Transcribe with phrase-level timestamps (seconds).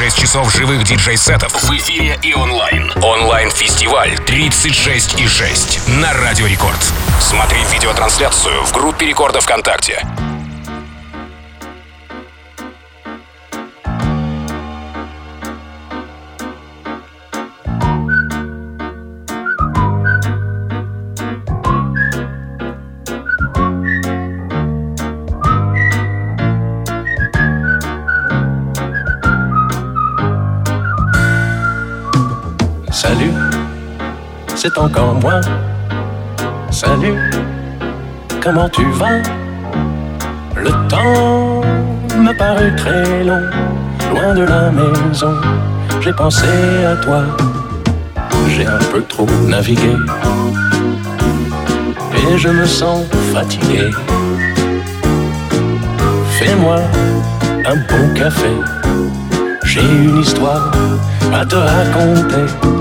[0.00, 2.90] 36 часов живых диджей-сетов в эфире и онлайн.
[3.02, 6.80] Онлайн-фестиваль 36 и 6 на Радио Рекорд.
[7.20, 10.02] Смотри видеотрансляцию в группе Рекорда ВКонтакте.
[34.62, 35.40] C'est encore moi.
[36.70, 37.30] Salut,
[38.42, 39.22] comment tu vas?
[40.54, 41.62] Le temps
[42.18, 43.40] m'a paru très long,
[44.12, 45.32] loin de la maison.
[46.02, 46.46] J'ai pensé
[46.86, 47.22] à toi,
[48.48, 49.96] j'ai un peu trop navigué
[52.14, 53.90] et je me sens fatigué.
[56.38, 56.80] Fais-moi
[57.64, 58.52] un bon café,
[59.64, 60.70] j'ai une histoire
[61.32, 62.79] à te raconter.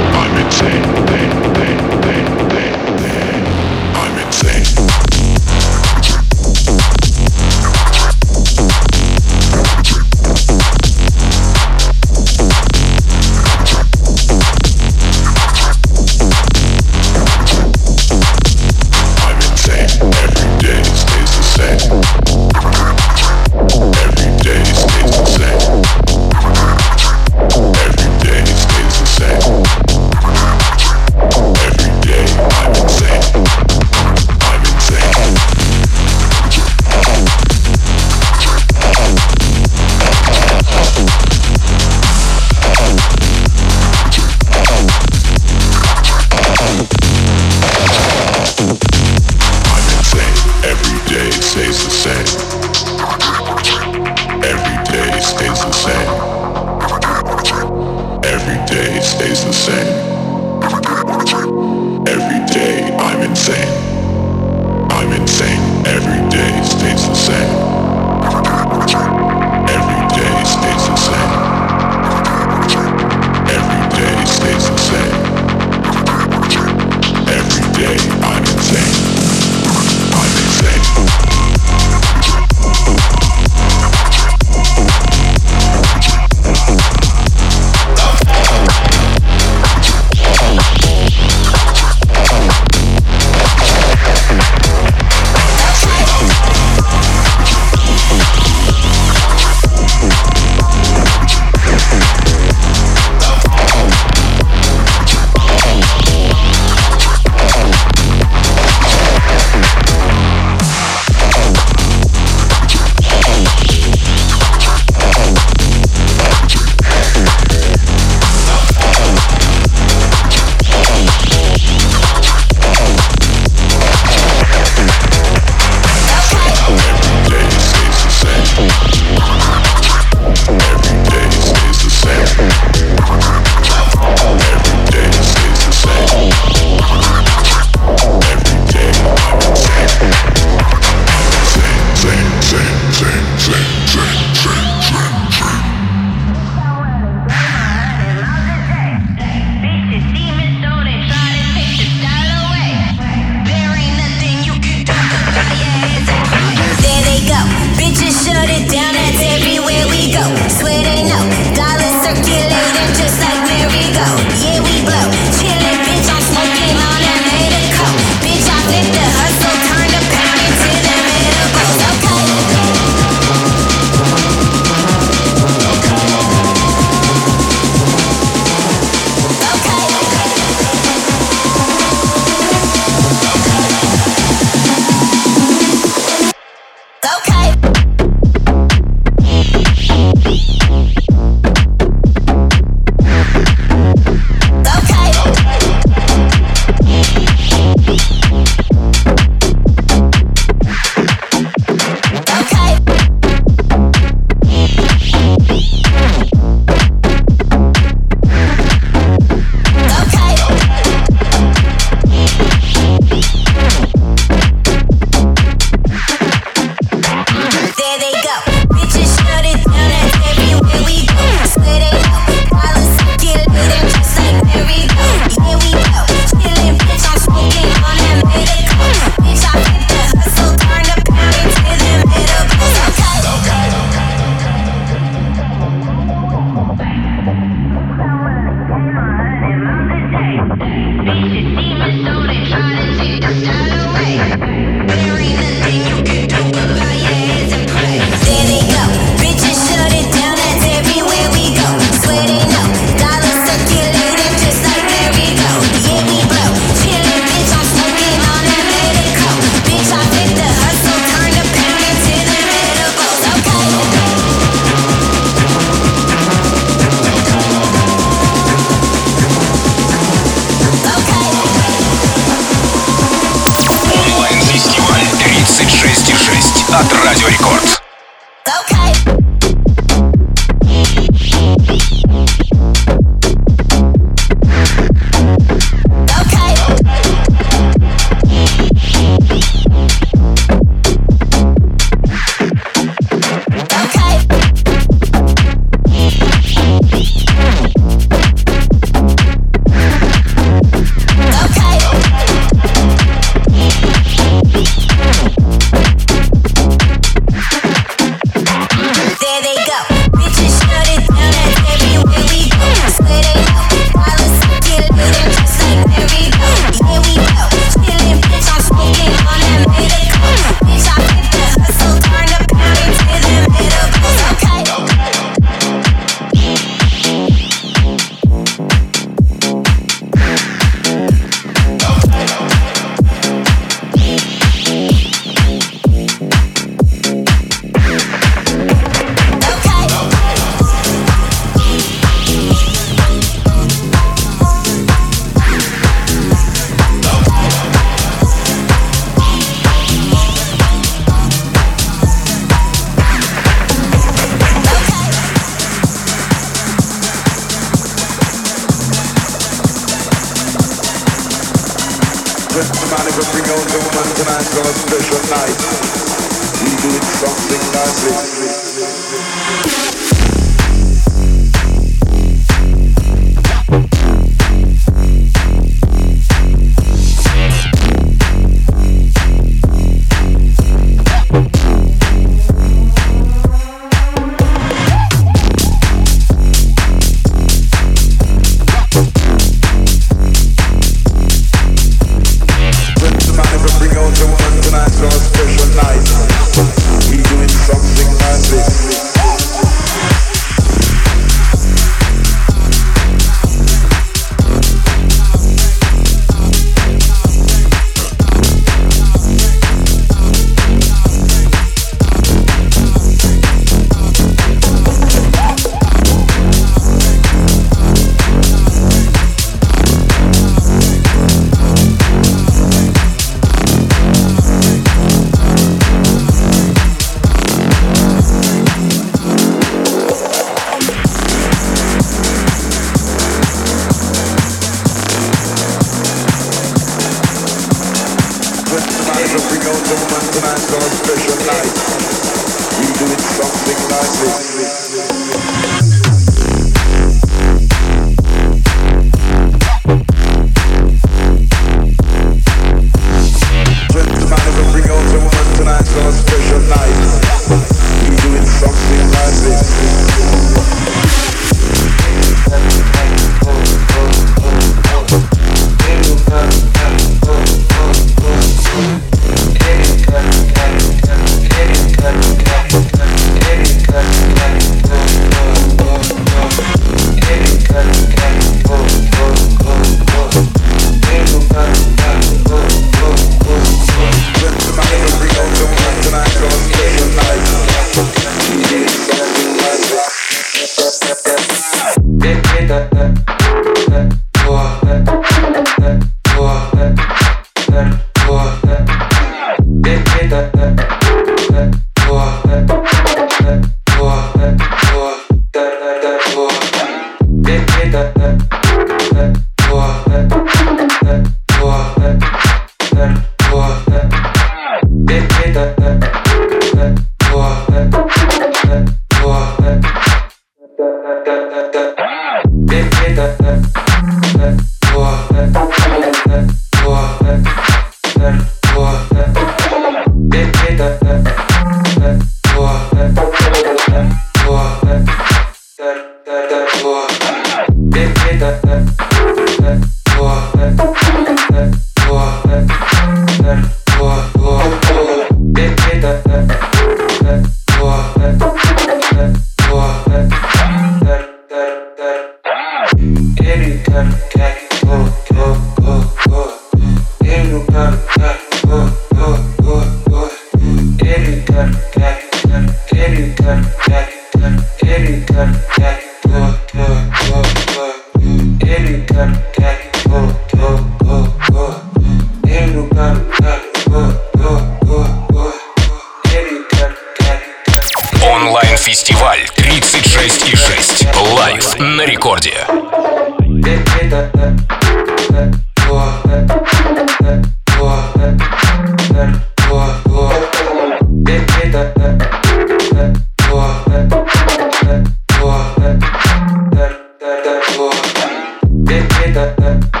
[599.41, 600.00] This is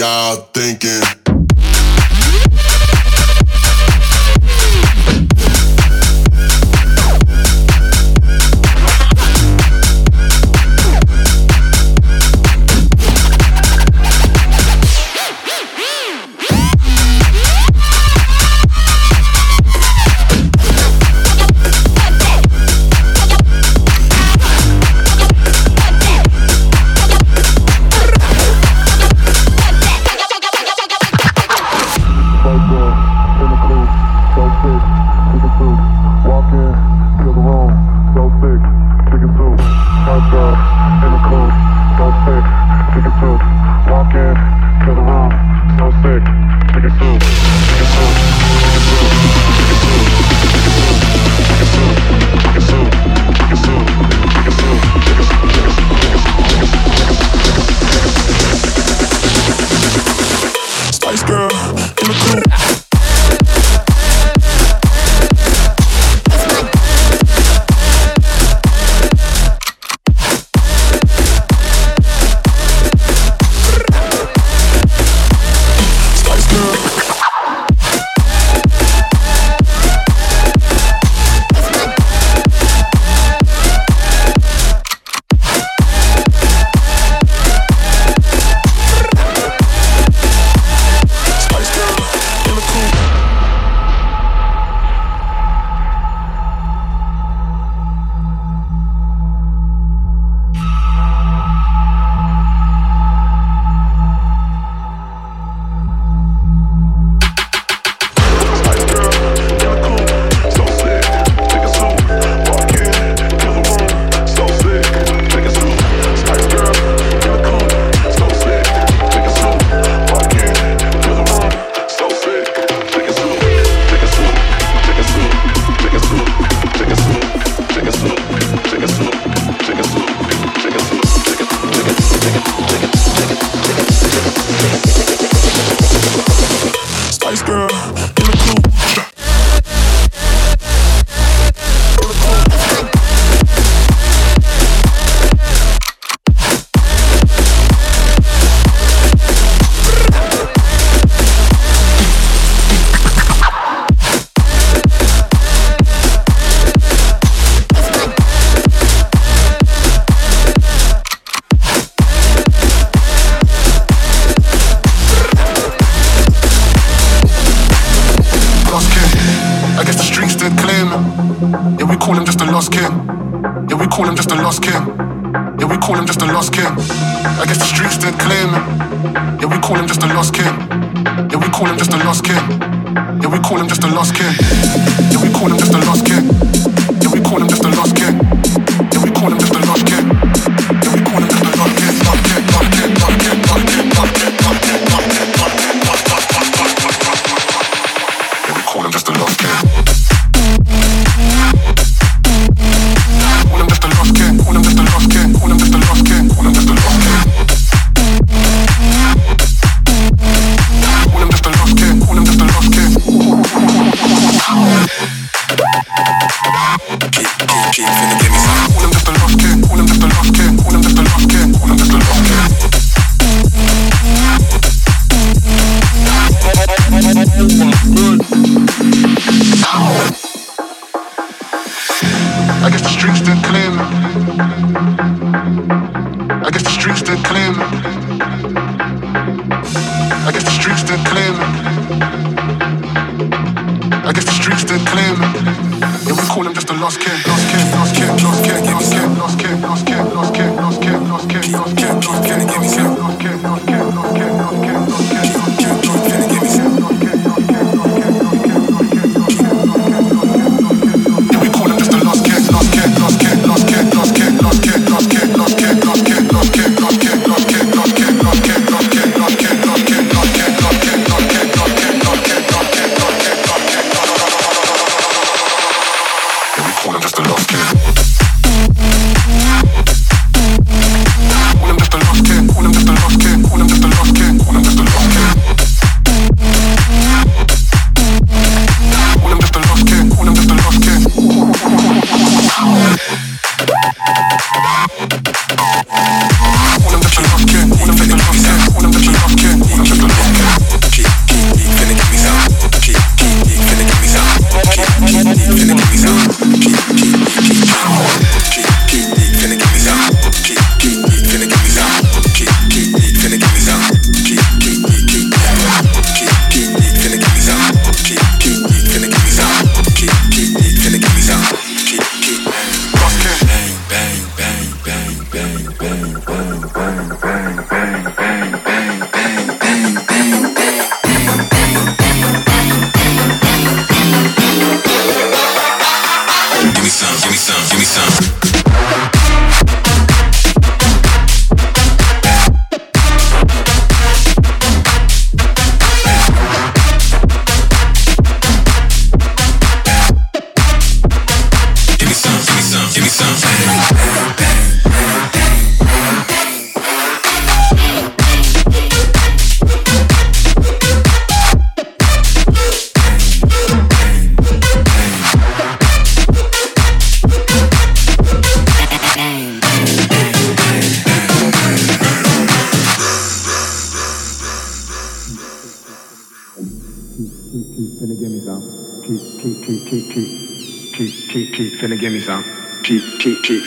[0.00, 1.29] y'all thinking.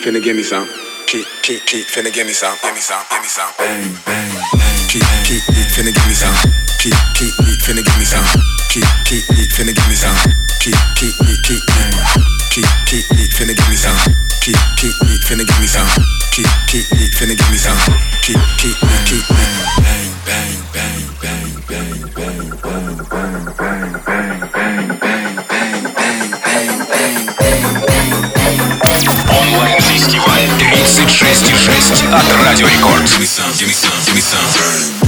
[0.04, 0.68] Finna give me some.
[1.08, 2.58] Keep, keep, keep, finna give me some.
[2.62, 3.48] Give me some, give me some.
[3.58, 4.88] Bang, bang, bang.
[4.92, 6.36] Keep, keep, keep, finna give me some.
[6.76, 8.28] Keep, keep, keep, finna give me some.
[8.68, 10.12] Keep, keep, keep, finna give me some.
[10.60, 11.64] Keep, keep, keep, keep,
[12.52, 13.96] keep, keep, keep, finna give me some.
[14.44, 15.88] Keep, keep, keep, finna give me some.
[16.36, 17.80] Keep, keep, keep, finna give me some.
[32.13, 33.05] от Радио Рекорд.
[33.05, 35.02] Give me some, give me some, give me some.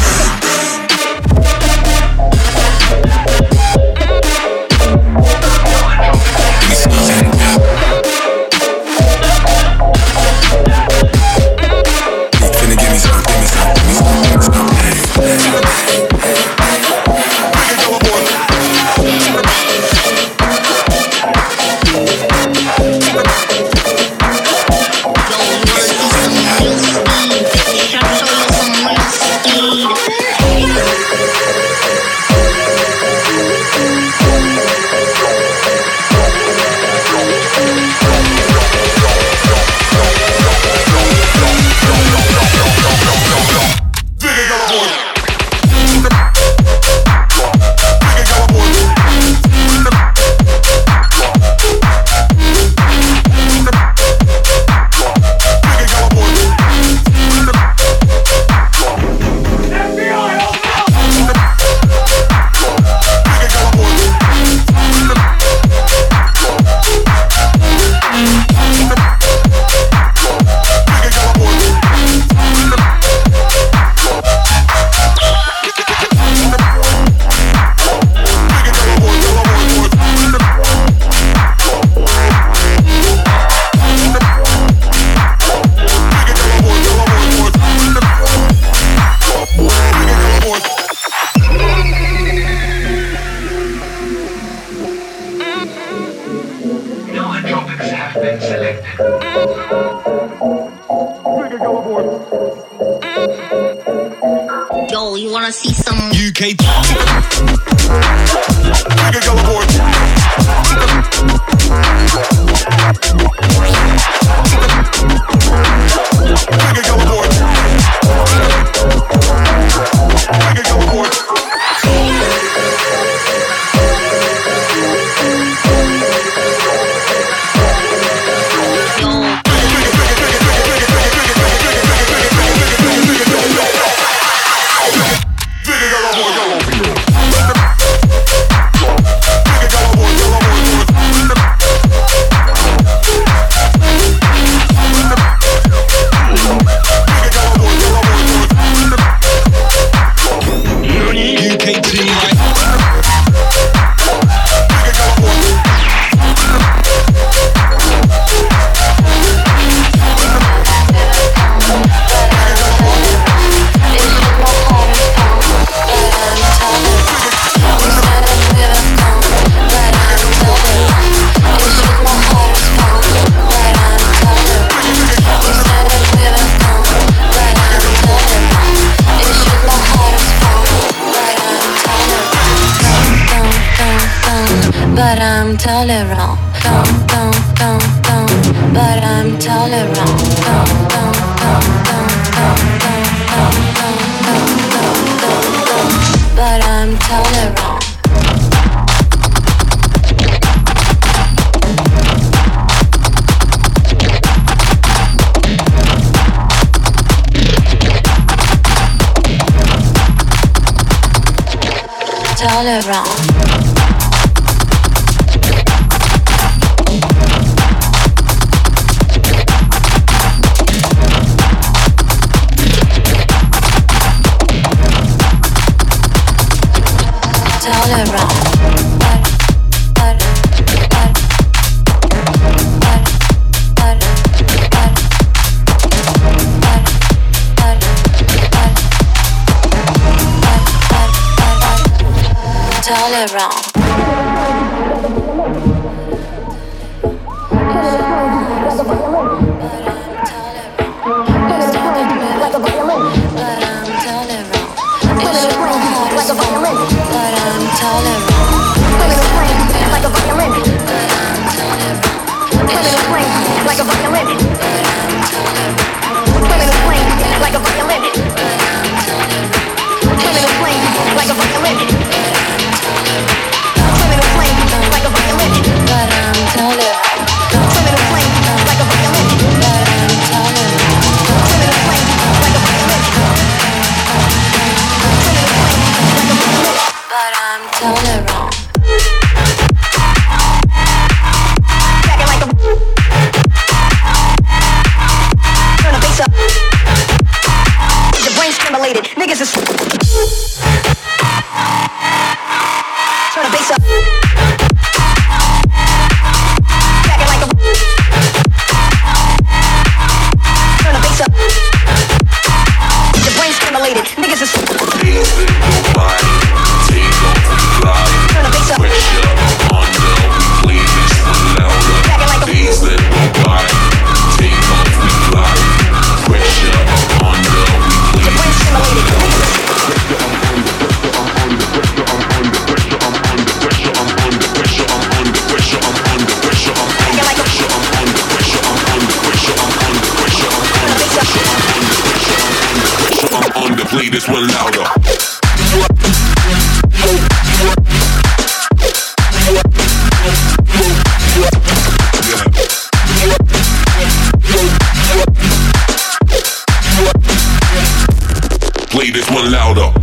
[359.05, 359.93] Play this one louder.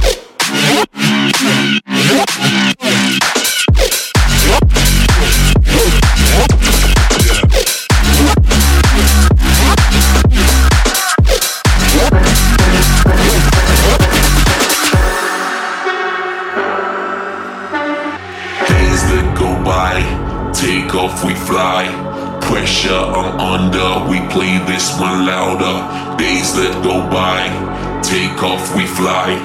[28.12, 29.40] Take off, we fly.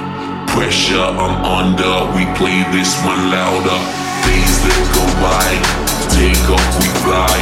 [0.52, 3.80] Pressure, I'm under, we play this one louder.
[4.28, 5.52] Days that go by,
[6.12, 7.38] take off, we fly.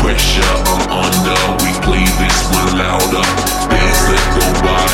[0.00, 3.24] Pressure, I'm under, we play this one louder.
[3.68, 4.88] Days that go by,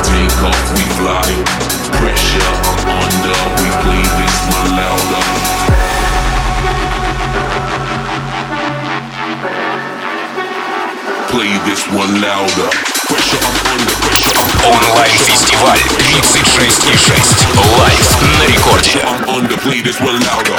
[0.00, 1.28] take off, we fly.
[2.00, 5.24] Pressure, I'm under, we play this one louder.
[11.28, 12.91] Play this one louder.
[13.11, 14.39] Pressure, I'm under pressure.
[14.39, 17.35] I'm Онлайн-фестиваль 36,6.
[17.79, 18.99] Лайв на рекорде.
[18.99, 20.57] I'm under, play this one louder.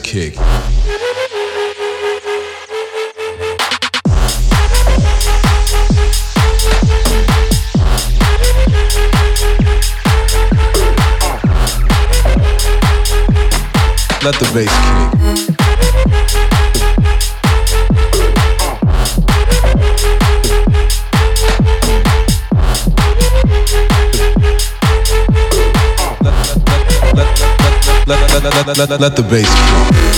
[0.00, 0.47] Kick.
[28.66, 30.17] Let, let, let, let, the bass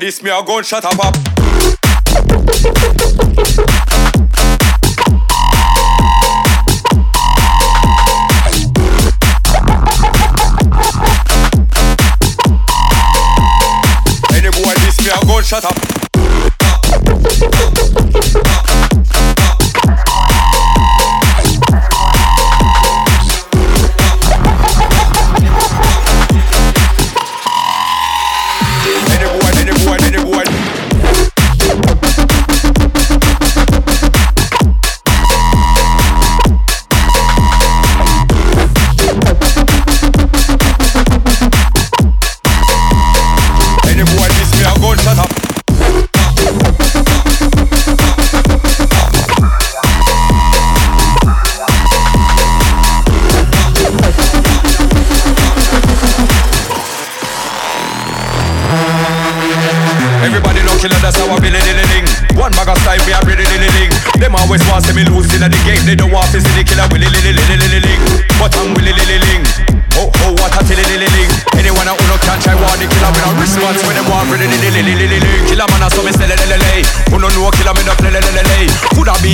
[0.00, 1.33] this, me a gunshot a pop.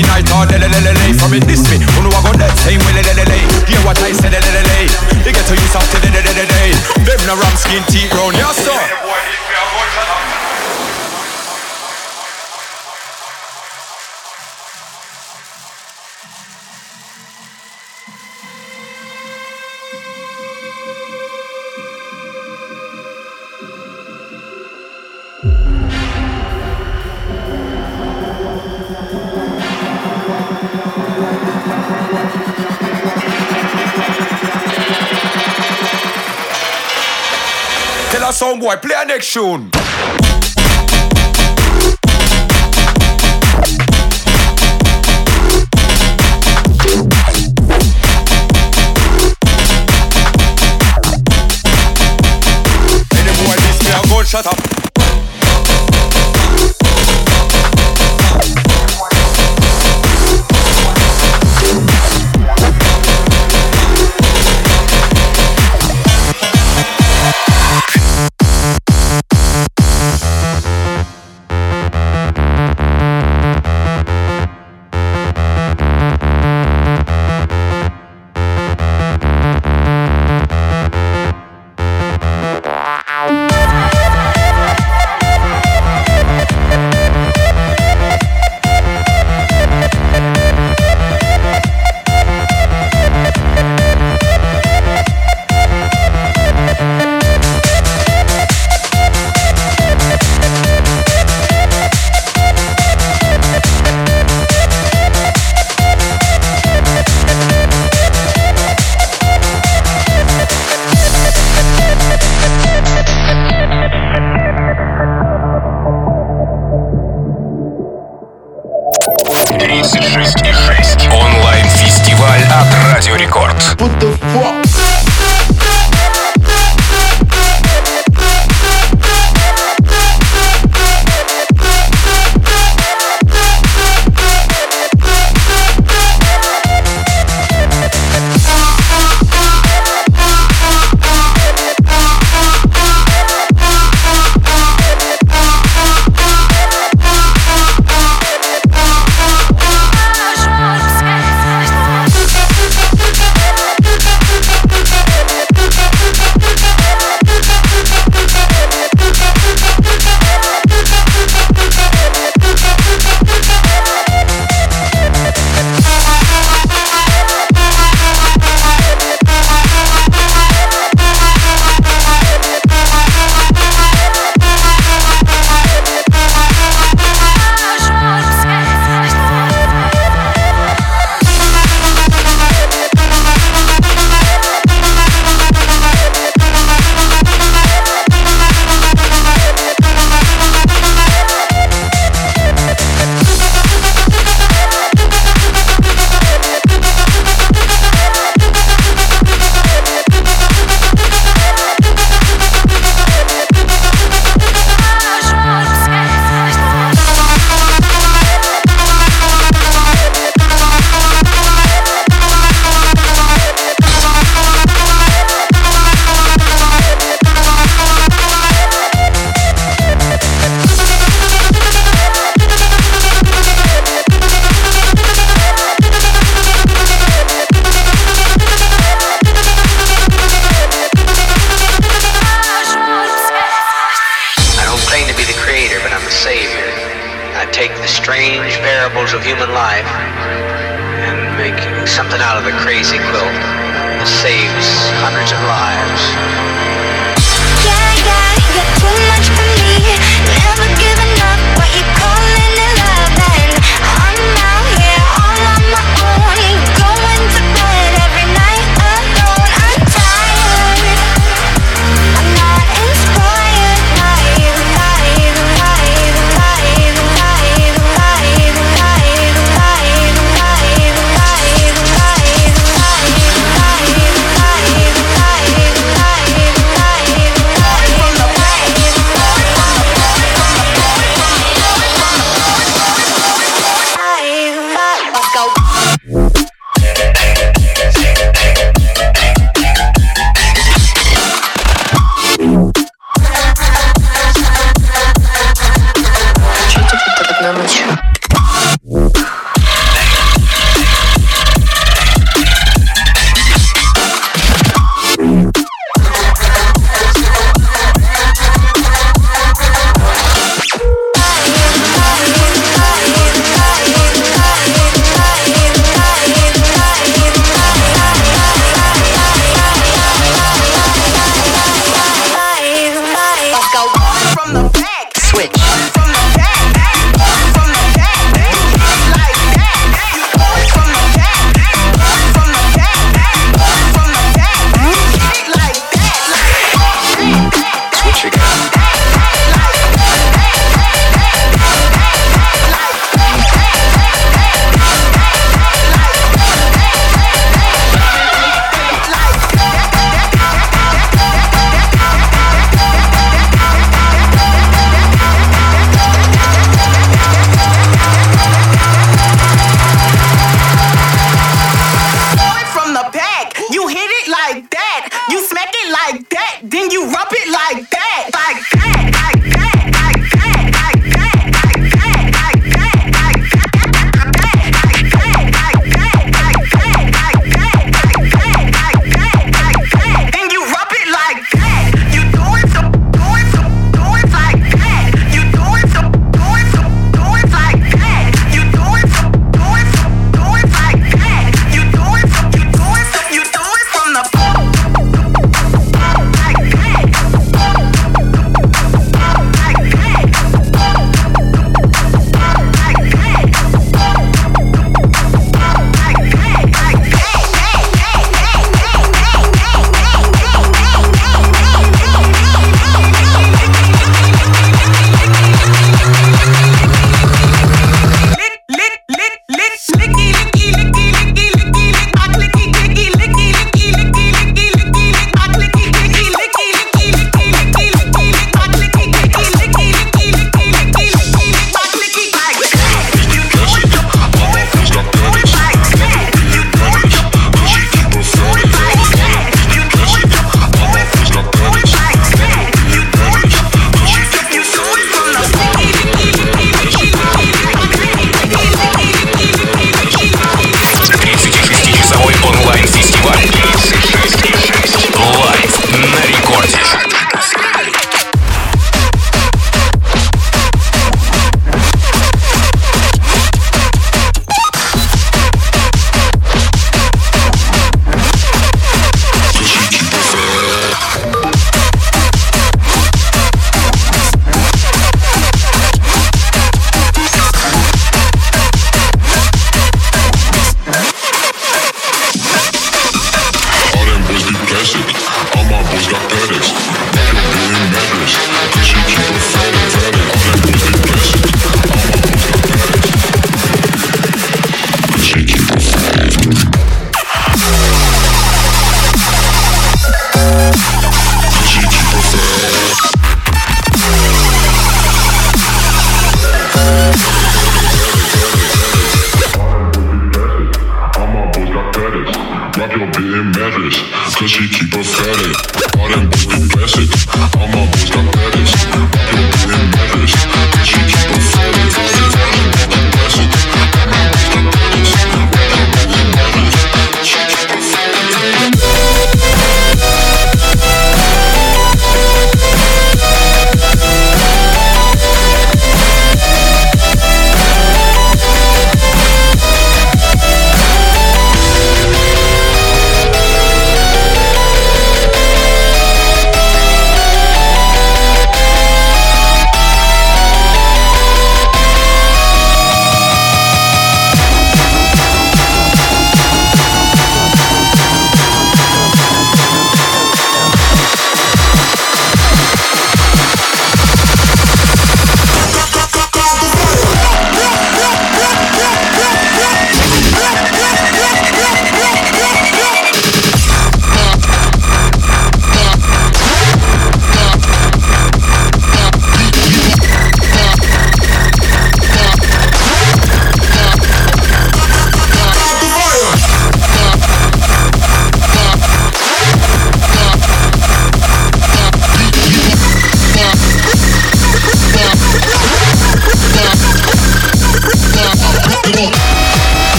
[0.00, 1.76] me night or le le le le From it this me.
[1.76, 3.38] you know I go that same way le le le le
[3.68, 4.78] Hear what I say le le le le
[5.12, 6.60] You get to use up to le le le le
[7.04, 8.52] Them no ram skin teeth round your
[39.10, 39.70] Connection.
[54.30, 54.69] Shut up.